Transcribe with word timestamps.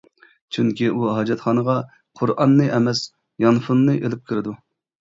چۈنكى 0.55 0.89
ئۇ 1.01 1.11
ھاجەتخانىغا 1.17 1.77
قۇرئاننى 2.21 2.69
ئەمەس، 2.81 3.05
يانفوننى 3.49 4.01
ئېلىپ 4.03 4.29
كىرىدۇ. 4.31 4.61